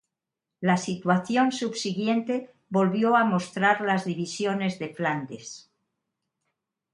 [0.61, 5.69] La situación subsiguiente volvió a mostrar las divisiones de Flandes.